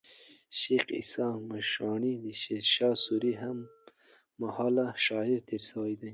[0.59, 3.57] شېخ عیسي مشواڼى د شېرشاه سوري هم
[4.41, 6.09] مهاله شاعر تېر سوی دئ.